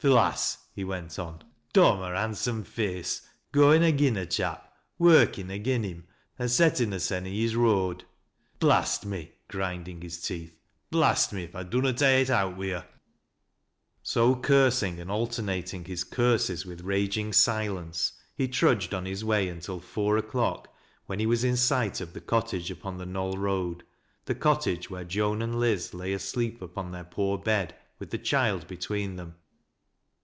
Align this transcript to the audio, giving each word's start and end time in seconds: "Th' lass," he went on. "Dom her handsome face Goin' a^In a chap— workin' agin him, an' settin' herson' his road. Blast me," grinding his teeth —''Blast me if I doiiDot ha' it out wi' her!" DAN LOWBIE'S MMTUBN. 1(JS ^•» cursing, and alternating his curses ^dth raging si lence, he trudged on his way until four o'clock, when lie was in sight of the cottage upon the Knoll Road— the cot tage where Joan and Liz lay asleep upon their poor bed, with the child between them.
"Th' 0.00 0.04
lass," 0.04 0.56
he 0.72 0.82
went 0.82 1.18
on. 1.18 1.40
"Dom 1.74 1.98
her 1.98 2.14
handsome 2.14 2.64
face 2.64 3.28
Goin' 3.52 3.82
a^In 3.82 4.16
a 4.18 4.24
chap— 4.24 4.72
workin' 4.98 5.50
agin 5.50 5.82
him, 5.82 6.06
an' 6.38 6.48
settin' 6.48 6.88
herson' 6.92 7.26
his 7.30 7.54
road. 7.54 8.04
Blast 8.60 9.04
me," 9.04 9.32
grinding 9.48 10.00
his 10.00 10.22
teeth 10.22 10.56
—''Blast 10.90 11.34
me 11.34 11.44
if 11.44 11.54
I 11.54 11.64
doiiDot 11.64 11.98
ha' 11.98 12.22
it 12.22 12.30
out 12.30 12.56
wi' 12.56 12.68
her!" 12.70 12.72
DAN 12.80 12.86
LOWBIE'S 12.86 14.14
MMTUBN. 14.14 14.34
1(JS 14.36 14.38
^•» 14.38 14.42
cursing, 14.42 15.00
and 15.00 15.10
alternating 15.10 15.84
his 15.84 16.04
curses 16.04 16.64
^dth 16.64 16.80
raging 16.82 17.34
si 17.34 17.68
lence, 17.68 18.14
he 18.34 18.48
trudged 18.48 18.94
on 18.94 19.04
his 19.04 19.22
way 19.22 19.50
until 19.50 19.80
four 19.80 20.16
o'clock, 20.16 20.74
when 21.04 21.18
lie 21.18 21.26
was 21.26 21.44
in 21.44 21.58
sight 21.58 22.00
of 22.00 22.14
the 22.14 22.22
cottage 22.22 22.70
upon 22.70 22.96
the 22.96 23.04
Knoll 23.04 23.36
Road— 23.36 23.84
the 24.24 24.34
cot 24.34 24.62
tage 24.62 24.88
where 24.88 25.04
Joan 25.04 25.42
and 25.42 25.60
Liz 25.60 25.92
lay 25.92 26.14
asleep 26.14 26.62
upon 26.62 26.90
their 26.90 27.04
poor 27.04 27.36
bed, 27.36 27.76
with 27.98 28.08
the 28.08 28.16
child 28.16 28.66
between 28.66 29.16
them. 29.16 29.34